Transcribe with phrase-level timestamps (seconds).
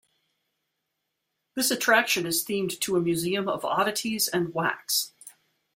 [1.55, 5.13] This attraction is themed to a museum of oddities and wax.